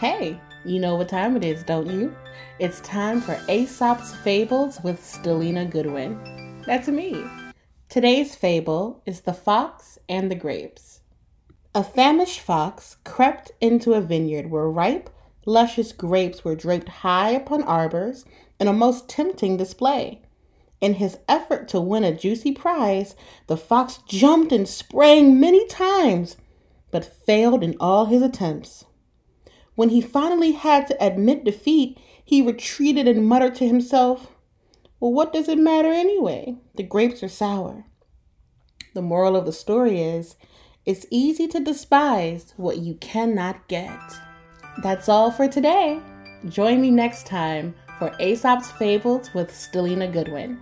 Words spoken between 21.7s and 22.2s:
win a